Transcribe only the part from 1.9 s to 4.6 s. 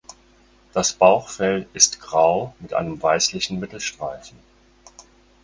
grau mit einem weißlichen Mittelstreifen.